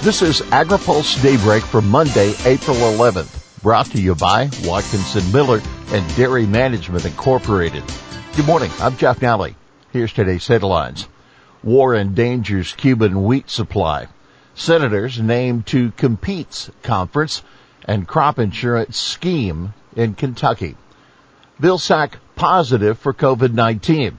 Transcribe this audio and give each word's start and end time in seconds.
This 0.00 0.22
is 0.22 0.42
AgriPulse 0.42 1.20
Daybreak 1.22 1.64
for 1.64 1.82
Monday, 1.82 2.32
April 2.44 2.76
11th, 2.76 3.60
brought 3.62 3.86
to 3.86 4.00
you 4.00 4.14
by 4.14 4.48
Watkinson 4.62 5.30
Miller 5.32 5.60
and 5.88 6.16
Dairy 6.16 6.46
Management 6.46 7.04
Incorporated. 7.04 7.82
Good 8.36 8.46
morning, 8.46 8.70
I'm 8.78 8.96
Jeff 8.96 9.18
Nalley. 9.18 9.56
Here's 9.92 10.12
today's 10.12 10.46
headlines. 10.46 11.08
War 11.64 11.96
endangers 11.96 12.74
Cuban 12.74 13.24
wheat 13.24 13.50
supply. 13.50 14.06
Senators 14.54 15.18
named 15.20 15.66
to 15.66 15.90
competes 15.90 16.70
conference 16.84 17.42
and 17.84 18.06
crop 18.06 18.38
insurance 18.38 18.96
scheme 18.96 19.74
in 19.96 20.14
Kentucky. 20.14 20.76
Vilsack 21.60 22.12
positive 22.36 23.00
for 23.00 23.12
COVID-19. 23.12 24.16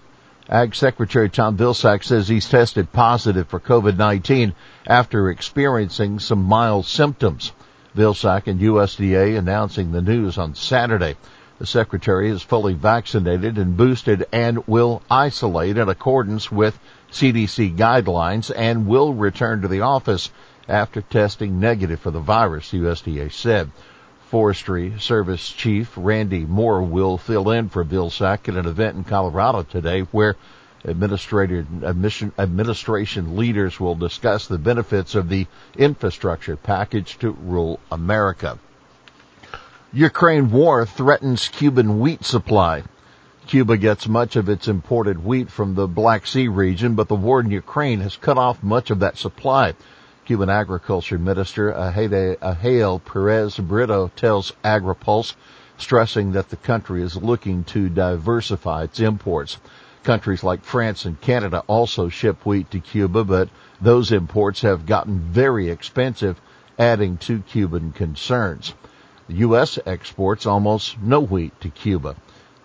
Ag 0.52 0.74
Secretary 0.74 1.30
Tom 1.30 1.58
Vilsack 1.58 2.04
says 2.04 2.28
he's 2.28 2.50
tested 2.50 2.92
positive 2.92 3.48
for 3.48 3.60
COVID-19 3.60 4.54
after 4.88 5.30
experiencing 5.30 6.18
some 6.18 6.44
mild 6.44 6.88
symptoms. 6.88 7.52
Vilsack 7.96 8.48
and 8.48 8.60
USDA 8.60 9.38
announcing 9.38 9.92
the 9.92 10.02
news 10.02 10.40
on 10.40 10.56
Saturday. 10.56 11.18
The 11.60 11.68
Secretary 11.68 12.32
is 12.32 12.42
fully 12.42 12.74
vaccinated 12.74 13.60
and 13.60 13.78
boosted 13.78 14.26
and 14.32 14.68
will 14.68 15.04
isolate 15.12 15.78
in 15.78 15.88
accordance 15.88 16.52
with 16.52 16.80
CDC 17.12 17.78
guidelines 17.78 18.52
and 18.56 18.88
will 18.88 19.14
return 19.14 19.62
to 19.62 19.68
the 19.68 19.82
office 19.82 20.32
after 20.68 21.02
testing 21.02 21.60
negative 21.60 22.00
for 22.00 22.10
the 22.10 22.20
virus, 22.20 22.72
USDA 22.72 23.32
said. 23.32 23.70
Forestry 24.30 24.94
Service 25.00 25.50
Chief 25.50 25.92
Randy 25.98 26.46
Moore 26.46 26.84
will 26.84 27.18
fill 27.18 27.50
in 27.50 27.68
for 27.68 27.84
Vilsack 27.84 28.48
at 28.48 28.56
an 28.56 28.68
event 28.68 28.96
in 28.96 29.04
Colorado 29.04 29.64
today 29.64 30.02
where 30.02 30.36
administration 30.86 31.82
leaders 33.36 33.80
will 33.80 33.96
discuss 33.96 34.46
the 34.46 34.60
benefits 34.60 35.16
of 35.16 35.30
the 35.30 35.48
infrastructure 35.76 36.56
package 36.56 37.18
to 37.18 37.32
rule 37.32 37.80
America. 37.92 38.60
Ukraine 39.94 40.52
war 40.52 40.86
threatens 40.86 41.48
Cuban 41.48 42.00
wheat 42.00 42.24
supply. 42.24 42.84
Cuba 43.48 43.78
gets 43.78 44.08
much 44.08 44.36
of 44.36 44.48
its 44.48 44.68
imported 44.68 45.26
wheat 45.26 45.50
from 45.50 45.74
the 45.74 45.88
Black 45.88 46.28
Sea 46.28 46.48
region, 46.48 46.94
but 46.94 47.08
the 47.08 47.16
war 47.16 47.40
in 47.40 47.50
Ukraine 47.50 48.02
has 48.02 48.16
cut 48.16 48.38
off 48.38 48.62
much 48.62 48.92
of 48.92 49.00
that 49.00 49.18
supply. 49.18 49.74
Cuban 50.30 50.52
Agriculture 50.52 51.18
Minister 51.18 51.74
Ydael 51.74 53.04
Perez 53.04 53.58
Brito 53.58 54.12
tells 54.16 54.54
AgriPulse, 54.64 55.34
stressing 55.80 56.34
that 56.34 56.50
the 56.50 56.56
country 56.56 57.02
is 57.02 57.16
looking 57.16 57.64
to 57.64 57.90
diversify 57.90 58.84
its 58.84 59.00
imports. 59.00 59.58
Countries 60.04 60.44
like 60.44 60.64
France 60.64 61.06
and 61.06 61.20
Canada 61.20 61.64
also 61.66 62.10
ship 62.10 62.46
wheat 62.46 62.70
to 62.70 62.80
Cuba, 62.80 63.24
but 63.24 63.50
those 63.82 64.12
imports 64.12 64.62
have 64.62 64.86
gotten 64.86 65.18
very 65.20 65.72
expensive, 65.72 66.40
adding 66.78 67.18
to 67.18 67.40
Cuban 67.40 67.92
concerns. 67.92 68.76
The 69.30 69.38
U.S. 69.38 69.80
exports 69.84 70.46
almost 70.46 71.02
no 71.02 71.22
wheat 71.22 71.60
to 71.62 71.70
Cuba. 71.70 72.16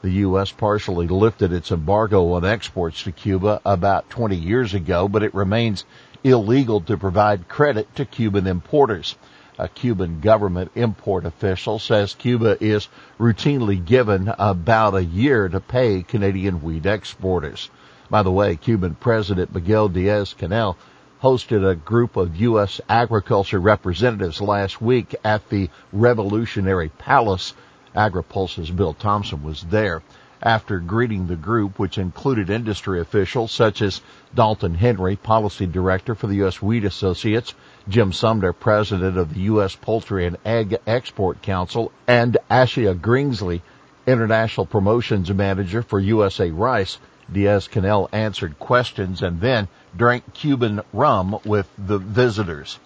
The 0.03 0.11
U.S. 0.11 0.53
partially 0.53 1.09
lifted 1.09 1.51
its 1.51 1.73
embargo 1.73 2.33
on 2.33 2.45
exports 2.45 3.05
to 3.05 3.13
Cuba 3.13 3.63
about 3.65 4.11
20 4.11 4.37
years 4.37 4.75
ago, 4.75 5.09
but 5.09 5.23
it 5.23 5.33
remains 5.33 5.87
illegal 6.25 6.81
to 6.81 6.97
provide 6.97 7.49
credit 7.49 7.95
to 7.97 8.05
Cuban 8.05 8.47
importers. 8.47 9.15
A 9.59 9.69
Cuban 9.69 10.21
government 10.21 10.73
import 10.75 11.27
official 11.27 11.79
says 11.79 12.15
Cuba 12.15 12.57
is 12.61 12.89
routinely 13.21 13.85
given 13.85 14.33
about 14.39 14.97
a 14.97 15.05
year 15.05 15.49
to 15.49 15.61
pay 15.61 16.03
Canadian 16.03 16.63
wheat 16.63 16.87
exporters. 16.87 17.71
By 18.11 18.23
the 18.23 18.33
way, 18.33 18.57
Cuban 18.57 18.97
President 18.97 19.55
Miguel 19.55 19.89
Diaz-Canel 19.89 20.77
hosted 21.23 21.69
a 21.69 21.77
group 21.77 22.17
of 22.17 22.37
U.S. 22.37 22.81
agriculture 22.89 23.61
representatives 23.61 24.41
last 24.41 24.81
week 24.83 25.15
at 25.23 25.49
the 25.51 25.71
Revolutionary 25.93 26.89
Palace. 26.89 27.55
AgriPulse's 27.95 28.71
Bill 28.71 28.95
Thompson 28.95 29.45
was 29.45 29.63
there 29.63 30.03
after 30.45 30.79
greeting 30.79 31.27
the 31.27 31.37
group, 31.37 31.79
which 31.79 31.97
included 31.97 32.51
industry 32.51 33.01
officials 33.01 33.51
such 33.51 33.81
as 33.81 34.03
Dalton 34.35 34.75
Henry, 34.75 35.17
policy 35.17 35.67
director 35.67 36.15
for 36.15 36.27
the 36.27 36.37
U.S. 36.37 36.61
Wheat 36.61 36.85
Associates, 36.85 37.55
Jim 37.89 38.13
Sumner, 38.13 38.53
president 38.53 39.17
of 39.17 39.33
the 39.33 39.41
U.S. 39.41 39.75
Poultry 39.75 40.27
and 40.27 40.37
Egg 40.45 40.77
Export 40.87 41.41
Council, 41.41 41.91
and 42.07 42.37
Ashia 42.51 42.95
Greensley, 42.95 43.63
international 44.07 44.67
promotions 44.67 45.33
manager 45.33 45.81
for 45.81 45.99
USA 45.99 46.51
Rice. 46.51 46.99
Diaz-Canel 47.33 48.11
answered 48.13 48.59
questions 48.59 49.23
and 49.23 49.41
then 49.41 49.67
drank 49.97 50.35
Cuban 50.35 50.83
rum 50.93 51.39
with 51.47 51.67
the 51.79 51.97
visitors. 51.97 52.79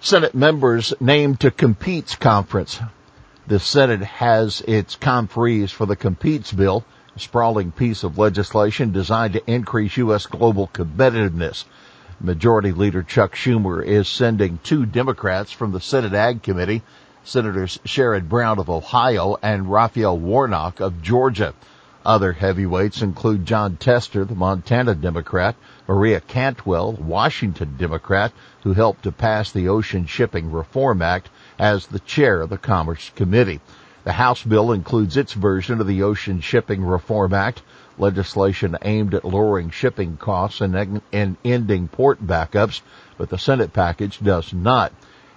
Senate 0.00 0.34
members 0.34 0.92
named 1.00 1.40
to 1.40 1.50
Competes 1.50 2.14
Conference 2.14 2.78
the 3.48 3.58
Senate 3.58 4.02
has 4.02 4.60
its 4.68 4.94
conferees 4.96 5.70
for 5.70 5.86
the 5.86 5.96
Competes 5.96 6.52
bill, 6.52 6.84
a 7.16 7.18
sprawling 7.18 7.72
piece 7.72 8.04
of 8.04 8.18
legislation 8.18 8.92
designed 8.92 9.32
to 9.32 9.50
increase 9.50 9.96
U.S. 9.96 10.26
global 10.26 10.68
competitiveness. 10.68 11.64
Majority 12.20 12.72
Leader 12.72 13.02
Chuck 13.02 13.34
Schumer 13.34 13.82
is 13.82 14.06
sending 14.06 14.58
two 14.62 14.84
Democrats 14.84 15.50
from 15.50 15.72
the 15.72 15.80
Senate 15.80 16.12
Ag 16.12 16.42
Committee, 16.42 16.82
Senators 17.24 17.78
Sherrod 17.86 18.28
Brown 18.28 18.58
of 18.58 18.68
Ohio 18.68 19.38
and 19.42 19.72
Raphael 19.72 20.18
Warnock 20.18 20.80
of 20.80 21.00
Georgia. 21.00 21.54
Other 22.04 22.34
heavyweights 22.34 23.00
include 23.00 23.46
Jon 23.46 23.78
Tester, 23.78 24.26
the 24.26 24.34
Montana 24.34 24.94
Democrat, 24.94 25.56
Maria 25.86 26.20
Cantwell, 26.20 26.92
Washington 26.92 27.76
Democrat, 27.78 28.30
who 28.64 28.74
helped 28.74 29.04
to 29.04 29.12
pass 29.12 29.50
the 29.50 29.68
Ocean 29.68 30.04
Shipping 30.04 30.52
Reform 30.52 31.00
Act 31.00 31.30
as 31.58 31.86
the 31.86 32.00
chair 32.00 32.40
of 32.40 32.50
the 32.50 32.58
Commerce 32.58 33.10
Committee. 33.16 33.60
The 34.04 34.12
House 34.12 34.42
bill 34.42 34.72
includes 34.72 35.16
its 35.16 35.32
version 35.32 35.80
of 35.80 35.86
the 35.86 36.02
Ocean 36.02 36.40
Shipping 36.40 36.84
Reform 36.84 37.34
Act, 37.34 37.62
legislation 37.98 38.76
aimed 38.82 39.14
at 39.14 39.24
lowering 39.24 39.70
shipping 39.70 40.16
costs 40.16 40.60
and, 40.60 41.02
and 41.12 41.36
ending 41.44 41.88
port 41.88 42.26
backups, 42.26 42.80
but 43.16 43.28
the 43.28 43.38
Senate 43.38 43.72
package 43.72 44.20
does 44.20 44.52
not. 44.52 44.92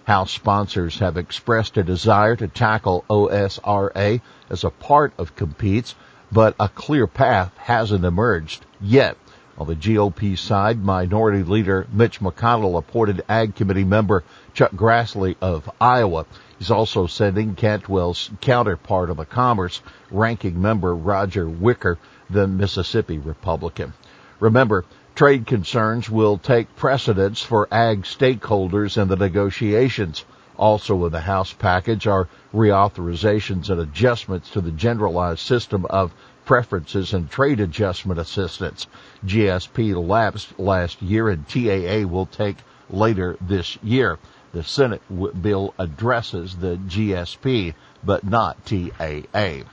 House 0.06 0.32
sponsors 0.32 1.00
have 1.00 1.18
expressed 1.18 1.78
a 1.78 1.84
desire 1.84 2.36
to 2.36 2.48
tackle 2.48 3.04
OSRA 3.10 4.22
as 4.50 4.64
a 4.64 4.70
part 4.70 5.14
of 5.18 5.36
competes 5.36 5.96
but 6.32 6.56
a 6.60 6.70
clear 6.70 7.08
path 7.08 7.52
hasn't 7.58 8.06
emerged 8.06 8.66
yet. 8.80 9.18
On 9.58 9.68
the 9.68 9.76
GOP 9.76 10.38
side, 10.38 10.82
Minority 10.82 11.44
Leader 11.44 11.86
Mitch 11.92 12.22
McConnell 12.22 12.78
appointed 12.78 13.24
Ag 13.28 13.54
Committee 13.54 13.84
member 13.84 14.24
Chuck 14.54 14.72
Grassley 14.72 15.36
of 15.42 15.70
Iowa. 15.80 16.26
He's 16.58 16.72
also 16.72 17.06
sending 17.06 17.56
Cantwell's 17.56 18.32
counterpart 18.40 19.10
of 19.10 19.18
the 19.18 19.26
Commerce, 19.26 19.82
ranking 20.10 20.62
member 20.62 20.96
Roger 20.96 21.50
Wicker, 21.50 21.98
the 22.30 22.48
Mississippi 22.48 23.18
Republican. 23.18 23.94
Remember, 24.40 24.86
trade 25.16 25.46
concerns 25.46 26.10
will 26.10 26.38
take 26.38 26.76
precedence 26.78 27.42
for 27.42 27.68
ag 27.72 28.04
stakeholders 28.04 29.00
in 29.00 29.10
the 29.10 29.18
negotiations. 29.18 30.24
Also 30.58 31.06
in 31.06 31.12
the 31.12 31.20
House 31.20 31.52
package 31.52 32.08
are 32.08 32.30
reauthorizations 32.54 33.70
and 33.70 33.82
adjustments 33.82 34.52
to 34.52 34.62
the 34.62 34.72
generalized 34.72 35.40
system 35.40 35.86
of 35.90 36.14
preferences 36.46 37.14
and 37.14 37.30
trade 37.30 37.60
adjustment 37.60 38.20
assistance. 38.20 38.88
GSP 39.26 39.96
lapsed 40.08 40.60
last 40.60 41.02
year 41.02 41.30
and 41.30 41.48
TAA 41.48 42.08
will 42.08 42.26
take 42.26 42.58
later 42.90 43.38
this 43.42 43.78
year. 43.84 44.20
The 44.54 44.64
Senate 44.64 45.02
bill 45.42 45.74
addresses 45.80 46.58
the 46.58 46.76
GSP, 46.76 47.74
but 48.04 48.24
not 48.24 48.66
TAA. 48.66 49.64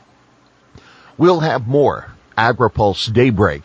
We'll 1.16 1.40
have 1.40 1.66
more 1.66 2.12
AgriPulse 2.36 3.12
Daybreak 3.12 3.64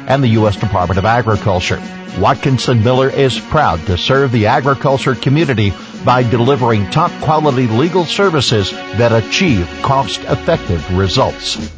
and 0.07 0.23
the 0.23 0.29
U.S. 0.29 0.55
Department 0.55 0.97
of 0.97 1.05
Agriculture. 1.05 1.81
Watkinson 2.19 2.83
Miller 2.83 3.09
is 3.09 3.39
proud 3.39 3.79
to 3.85 3.97
serve 3.97 4.31
the 4.31 4.47
agriculture 4.47 5.15
community 5.15 5.73
by 6.03 6.23
delivering 6.23 6.89
top 6.89 7.11
quality 7.21 7.67
legal 7.67 8.05
services 8.05 8.71
that 8.71 9.13
achieve 9.13 9.67
cost 9.81 10.21
effective 10.21 10.97
results. 10.97 11.71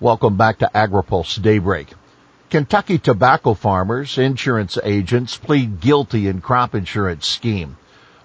Welcome 0.00 0.36
back 0.36 0.58
to 0.58 0.70
AgriPulse 0.74 1.40
Daybreak. 1.40 1.88
Kentucky 2.50 2.98
tobacco 2.98 3.54
farmers, 3.54 4.18
insurance 4.18 4.78
agents 4.82 5.36
plead 5.36 5.80
guilty 5.80 6.28
in 6.28 6.40
crop 6.40 6.74
insurance 6.74 7.26
scheme. 7.26 7.76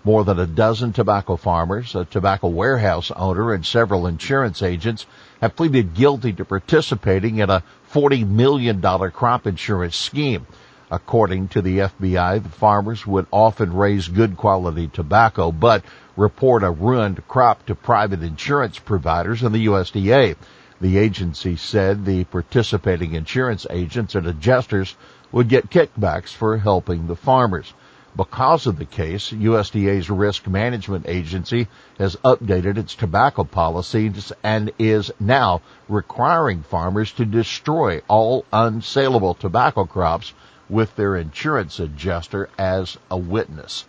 More 0.03 0.23
than 0.23 0.39
a 0.39 0.47
dozen 0.47 0.93
tobacco 0.93 1.35
farmers, 1.35 1.93
a 1.93 2.05
tobacco 2.05 2.47
warehouse 2.47 3.11
owner, 3.15 3.53
and 3.53 3.63
several 3.63 4.07
insurance 4.07 4.63
agents 4.63 5.05
have 5.41 5.55
pleaded 5.55 5.93
guilty 5.93 6.33
to 6.33 6.43
participating 6.43 7.37
in 7.37 7.51
a 7.51 7.61
$40 7.93 8.27
million 8.27 8.81
crop 8.81 9.45
insurance 9.45 9.95
scheme. 9.95 10.47
According 10.89 11.49
to 11.49 11.61
the 11.61 11.77
FBI, 11.77 12.41
the 12.41 12.49
farmers 12.49 13.05
would 13.05 13.27
often 13.31 13.73
raise 13.73 14.07
good 14.07 14.37
quality 14.37 14.87
tobacco, 14.87 15.51
but 15.51 15.83
report 16.17 16.63
a 16.63 16.71
ruined 16.71 17.27
crop 17.27 17.65
to 17.67 17.75
private 17.75 18.23
insurance 18.23 18.79
providers 18.79 19.43
and 19.43 19.53
the 19.53 19.67
USDA. 19.67 20.35
The 20.81 20.97
agency 20.97 21.55
said 21.57 22.05
the 22.05 22.23
participating 22.23 23.13
insurance 23.13 23.67
agents 23.69 24.15
and 24.15 24.25
adjusters 24.25 24.95
would 25.31 25.47
get 25.47 25.69
kickbacks 25.69 26.33
for 26.33 26.57
helping 26.57 27.05
the 27.05 27.15
farmers. 27.15 27.71
Because 28.15 28.67
of 28.67 28.77
the 28.77 28.85
case, 28.85 29.31
USDA's 29.31 30.09
risk 30.09 30.45
management 30.45 31.05
agency 31.07 31.67
has 31.97 32.17
updated 32.17 32.77
its 32.77 32.93
tobacco 32.93 33.45
policies 33.45 34.33
and 34.43 34.71
is 34.77 35.13
now 35.19 35.61
requiring 35.87 36.63
farmers 36.63 37.13
to 37.13 37.25
destroy 37.25 38.01
all 38.09 38.43
unsaleable 38.51 39.37
tobacco 39.37 39.85
crops 39.85 40.33
with 40.69 40.95
their 40.97 41.15
insurance 41.15 41.79
adjuster 41.79 42.49
as 42.57 42.97
a 43.09 43.17
witness. 43.17 43.85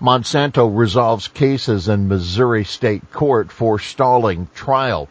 Monsanto 0.00 0.68
resolves 0.68 1.28
cases 1.28 1.88
in 1.88 2.08
Missouri 2.08 2.64
State 2.64 3.10
Court 3.10 3.50
for 3.50 3.78
stalling 3.78 4.48
trial. 4.54 5.08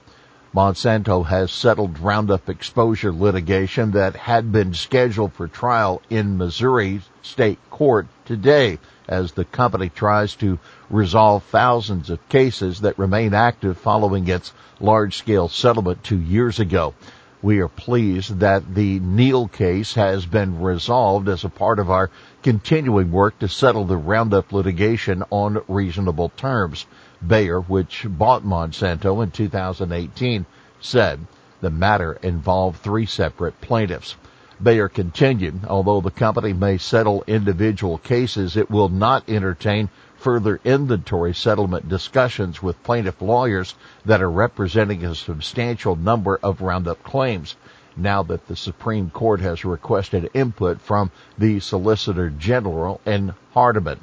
Monsanto 0.56 1.26
has 1.26 1.52
settled 1.52 1.98
Roundup 1.98 2.48
exposure 2.48 3.12
litigation 3.12 3.90
that 3.92 4.16
had 4.16 4.52
been 4.52 4.76
scheduled 4.76 5.34
for 5.34 5.48
trial 5.48 6.00
in 6.12 6.38
Missouri 6.38 7.02
State 7.24 7.58
Court 7.72 8.06
today 8.24 8.78
as 9.08 9.32
the 9.32 9.46
company 9.46 9.90
tries 9.90 10.36
to 10.36 10.60
resolve 10.92 11.44
thousands 11.46 12.12
of 12.12 12.30
cases 12.30 12.82
that 12.82 13.00
remain 13.00 13.34
active 13.34 13.80
following 13.80 14.28
its 14.28 14.54
large-scale 14.80 15.50
settlement 15.50 16.04
two 16.04 16.20
years 16.20 16.60
ago. 16.60 16.94
We 17.42 17.60
are 17.60 17.68
pleased 17.68 18.40
that 18.40 18.76
the 18.76 19.00
Neal 19.00 19.48
case 19.48 19.96
has 19.96 20.28
been 20.28 20.62
resolved 20.62 21.30
as 21.30 21.44
a 21.44 21.50
part 21.50 21.80
of 21.80 21.90
our 21.90 22.12
continuing 22.44 23.12
work 23.12 23.40
to 23.40 23.48
settle 23.48 23.86
the 23.86 23.98
Roundup 23.98 24.54
litigation 24.54 25.24
on 25.32 25.64
reasonable 25.68 26.30
terms. 26.38 26.86
Bayer, 27.26 27.62
which 27.62 28.06
bought 28.08 28.44
Monsanto 28.44 29.22
in 29.24 29.32
2018, 29.32 30.46
said 30.82 31.20
the 31.62 31.70
matter 31.70 32.14
involved 32.22 32.80
three 32.80 33.06
separate 33.06 33.62
plaintiffs. 33.62 34.16
Bayer 34.62 34.90
continued, 34.90 35.66
although 35.68 36.02
the 36.02 36.12
company 36.12 36.54
may 36.54 36.78
settle 36.78 37.24
individual 37.26 37.98
cases, 37.98 38.56
it 38.58 38.70
will 38.70 38.90
not 38.90 39.28
entertain 39.28 39.90
further 40.16 40.60
inventory 40.64 41.34
settlement 41.34 41.90
discussions 41.90 42.62
with 42.62 42.82
plaintiff 42.84 43.22
lawyers 43.22 43.76
that 44.06 44.22
are 44.22 44.32
representing 44.32 45.04
a 45.04 45.16
substantial 45.16 45.96
number 45.96 46.40
of 46.44 46.62
Roundup 46.62 47.04
claims. 47.04 47.56
Now 47.96 48.24
that 48.24 48.48
the 48.48 48.56
Supreme 48.56 49.10
Court 49.10 49.40
has 49.42 49.66
requested 49.66 50.30
input 50.34 50.82
from 50.82 51.12
the 51.38 51.60
Solicitor 51.60 52.30
General 52.30 53.02
in 53.06 53.34
Hardeman. 53.54 54.00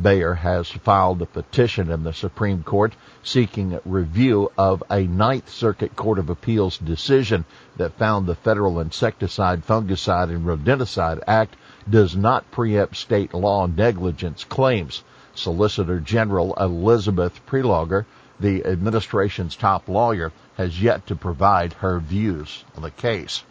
Bayer 0.00 0.34
has 0.34 0.70
filed 0.70 1.20
a 1.22 1.26
petition 1.26 1.90
in 1.90 2.04
the 2.04 2.12
Supreme 2.12 2.62
Court 2.62 2.94
seeking 3.22 3.80
review 3.84 4.52
of 4.56 4.82
a 4.90 5.02
Ninth 5.02 5.48
Circuit 5.50 5.96
Court 5.96 6.18
of 6.18 6.30
Appeals 6.30 6.78
decision 6.78 7.44
that 7.76 7.98
found 7.98 8.26
the 8.26 8.34
Federal 8.34 8.80
Insecticide, 8.80 9.64
Fungicide, 9.64 10.30
and 10.30 10.46
Rodenticide 10.46 11.22
Act 11.26 11.56
does 11.90 12.16
not 12.16 12.50
preempt 12.50 12.96
state 12.96 13.34
law 13.34 13.66
negligence 13.66 14.44
claims. 14.44 15.02
Solicitor 15.34 16.00
General 16.00 16.54
Elizabeth 16.54 17.44
Prelogar, 17.46 18.04
the 18.38 18.64
administration's 18.64 19.56
top 19.56 19.88
lawyer, 19.88 20.32
has 20.56 20.80
yet 20.80 21.06
to 21.08 21.16
provide 21.16 21.72
her 21.74 21.98
views 21.98 22.64
on 22.76 22.82
the 22.82 22.90
case. 22.90 23.42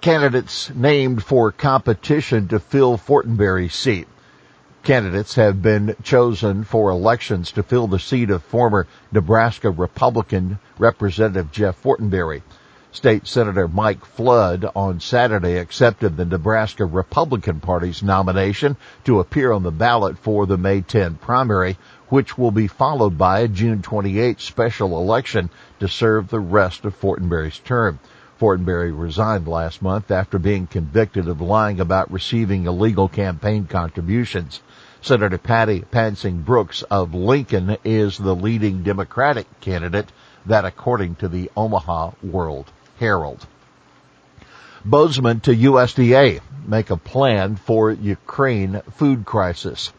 Candidates 0.00 0.70
named 0.70 1.24
for 1.24 1.50
competition 1.50 2.48
to 2.48 2.60
fill 2.60 2.96
Fortenberry's 2.96 3.74
seat. 3.74 4.06
Candidates 4.88 5.34
have 5.34 5.60
been 5.60 5.94
chosen 6.02 6.64
for 6.64 6.88
elections 6.88 7.52
to 7.52 7.62
fill 7.62 7.88
the 7.88 7.98
seat 7.98 8.30
of 8.30 8.42
former 8.42 8.86
Nebraska 9.12 9.68
Republican 9.68 10.58
Representative 10.78 11.52
Jeff 11.52 11.82
Fortenberry. 11.82 12.40
State 12.90 13.26
Senator 13.26 13.68
Mike 13.68 14.06
Flood 14.06 14.64
on 14.74 14.98
Saturday 15.00 15.58
accepted 15.58 16.16
the 16.16 16.24
Nebraska 16.24 16.86
Republican 16.86 17.60
Party's 17.60 18.02
nomination 18.02 18.78
to 19.04 19.20
appear 19.20 19.52
on 19.52 19.62
the 19.62 19.70
ballot 19.70 20.16
for 20.16 20.46
the 20.46 20.56
May 20.56 20.80
10 20.80 21.16
primary, 21.16 21.76
which 22.08 22.38
will 22.38 22.50
be 22.50 22.66
followed 22.66 23.18
by 23.18 23.40
a 23.40 23.48
June 23.48 23.82
28 23.82 24.40
special 24.40 24.98
election 24.98 25.50
to 25.80 25.86
serve 25.86 26.30
the 26.30 26.40
rest 26.40 26.86
of 26.86 26.98
Fortenberry's 26.98 27.58
term. 27.58 27.98
Fortenberry 28.40 28.92
resigned 28.92 29.48
last 29.48 29.82
month 29.82 30.10
after 30.10 30.38
being 30.38 30.66
convicted 30.66 31.28
of 31.28 31.42
lying 31.42 31.78
about 31.78 32.10
receiving 32.10 32.66
illegal 32.66 33.08
campaign 33.08 33.66
contributions. 33.66 34.62
Senator 35.00 35.38
Patty 35.38 35.80
Pansing 35.82 36.42
Brooks 36.42 36.82
of 36.82 37.14
Lincoln 37.14 37.76
is 37.84 38.18
the 38.18 38.34
leading 38.34 38.82
Democratic 38.82 39.46
candidate 39.60 40.10
that 40.46 40.64
according 40.64 41.14
to 41.16 41.28
the 41.28 41.50
Omaha 41.56 42.12
World 42.22 42.70
Herald. 42.98 43.46
Boozman 44.84 45.40
to 45.42 45.54
USDA 45.54 46.40
make 46.66 46.90
a 46.90 46.96
plan 46.96 47.54
for 47.56 47.92
Ukraine 47.92 48.82
food 48.96 49.24
crisis. 49.24 49.92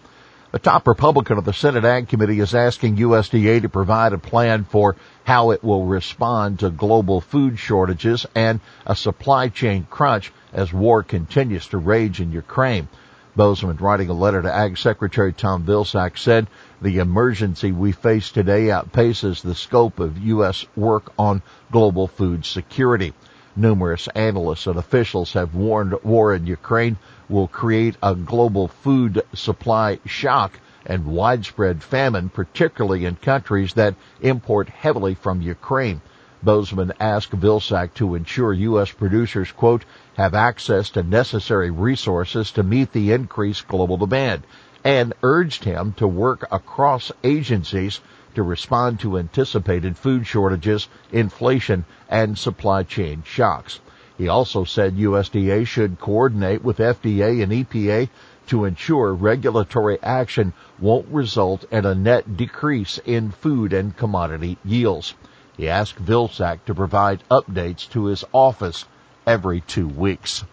The 0.51 0.59
top 0.59 0.87
Republican 0.87 1.37
of 1.37 1.45
the 1.45 1.53
Senate 1.53 1.85
Ag 1.85 2.09
Committee 2.09 2.39
is 2.39 2.53
asking 2.53 2.97
USDA 2.97 3.61
to 3.61 3.69
provide 3.69 4.13
a 4.13 4.17
plan 4.17 4.65
for 4.65 4.97
how 5.23 5.51
it 5.51 5.63
will 5.63 5.85
respond 5.85 6.59
to 6.59 6.71
global 6.71 7.21
food 7.21 7.57
shortages 7.57 8.25
and 8.35 8.59
a 8.85 8.95
supply 8.95 9.47
chain 9.47 9.87
crunch 9.89 10.33
as 10.51 10.73
war 10.73 11.03
continues 11.03 11.67
to 11.67 11.77
rage 11.77 12.19
in 12.19 12.31
Ukraine. 12.31 12.89
Boozman, 13.35 13.79
writing 13.79 14.09
a 14.09 14.13
letter 14.13 14.41
to 14.41 14.53
Ag 14.53 14.77
Secretary 14.77 15.31
Tom 15.31 15.63
Vilsack, 15.63 16.17
said 16.17 16.47
the 16.81 16.97
emergency 16.97 17.71
we 17.71 17.91
face 17.91 18.31
today 18.31 18.65
outpaces 18.65 19.41
the 19.41 19.55
scope 19.55 19.99
of 19.99 20.17
U.S. 20.17 20.65
work 20.75 21.11
on 21.17 21.41
global 21.71 22.07
food 22.07 22.45
security. 22.45 23.13
Numerous 23.55 24.07
analysts 24.09 24.67
and 24.67 24.77
officials 24.77 25.33
have 25.33 25.53
warned 25.53 25.93
war 26.03 26.33
in 26.33 26.47
Ukraine 26.47 26.97
will 27.27 27.47
create 27.47 27.97
a 28.01 28.15
global 28.15 28.67
food 28.67 29.21
supply 29.33 29.99
shock 30.05 30.59
and 30.85 31.05
widespread 31.05 31.83
famine, 31.83 32.29
particularly 32.29 33.05
in 33.05 33.15
countries 33.15 33.73
that 33.75 33.95
import 34.21 34.69
heavily 34.69 35.13
from 35.13 35.41
Ukraine. 35.41 36.01
Boozman 36.41 36.93
asked 37.01 37.31
Vilsack 37.31 37.93
to 37.95 38.15
ensure 38.15 38.53
U.S. 38.53 38.91
producers, 38.91 39.51
quote, 39.51 39.83
have 40.15 40.33
access 40.33 40.89
to 40.91 41.03
necessary 41.03 41.69
resources 41.69 42.51
to 42.51 42.63
meet 42.63 42.93
the 42.93 43.11
increased 43.11 43.67
global 43.67 43.97
demand 43.97 44.43
and 44.83 45.13
urged 45.21 45.65
him 45.65 45.93
to 45.97 46.07
work 46.07 46.47
across 46.49 47.11
agencies 47.25 47.99
to 48.35 48.43
respond 48.43 49.01
to 49.01 49.17
anticipated 49.17 49.97
food 49.97 50.25
shortages, 50.25 50.87
inflation, 51.11 51.83
and 52.07 52.37
supply 52.37 52.83
chain 52.83 53.21
shocks. 53.25 53.81
He 54.17 54.29
also 54.29 54.63
said 54.63 54.95
USDA 54.95 55.67
should 55.67 55.99
coordinate 55.99 56.63
with 56.63 56.77
FDA 56.77 57.43
and 57.43 57.51
EPA 57.51 58.07
to 58.47 58.65
ensure 58.65 59.13
regulatory 59.13 60.01
action 60.01 60.53
won't 60.79 61.07
result 61.09 61.65
in 61.71 61.85
a 61.85 61.95
net 61.95 62.37
decrease 62.37 62.97
in 63.05 63.31
food 63.31 63.73
and 63.73 63.95
commodity 63.95 64.57
yields. 64.63 65.15
He 65.59 65.67
asked 65.67 66.01
Vilsack 66.01 66.63
to 66.67 66.73
provide 66.73 67.21
updates 67.29 67.89
to 67.89 68.05
his 68.05 68.23
office 68.31 68.85
every 69.27 69.59
two 69.59 69.89
weeks. 69.89 70.45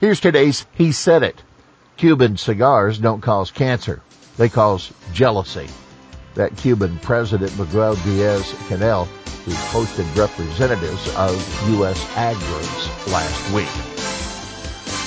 Here's 0.00 0.18
today's 0.18 0.66
He 0.72 0.90
Said 0.90 1.22
It. 1.22 1.44
Cuban 1.96 2.36
cigars 2.36 2.98
don't 2.98 3.20
cause 3.20 3.52
cancer. 3.52 4.02
They 4.36 4.48
cause 4.48 4.92
jealousy. 5.12 5.68
That 6.34 6.56
Cuban 6.56 6.98
President 6.98 7.56
Miguel 7.56 7.94
Diaz-Canel, 7.94 9.06
who 9.44 9.52
hosted 9.52 10.16
representatives 10.16 11.14
of 11.14 11.70
U.S. 11.70 12.04
ag 12.16 12.36
groups 12.36 13.12
last 13.12 13.54
week. 13.54 13.68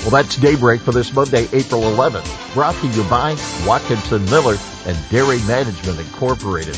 Well, 0.04 0.12
that's 0.12 0.38
Daybreak 0.38 0.80
for 0.80 0.94
this 0.94 1.12
Monday, 1.12 1.50
April 1.52 1.82
11th, 1.82 2.54
brought 2.54 2.76
to 2.76 2.88
you 2.88 3.04
by 3.10 3.36
Watkinson 3.66 4.24
Miller 4.26 4.56
and 4.86 4.98
Dairy 5.10 5.40
Management 5.40 6.00
Incorporated. 6.00 6.78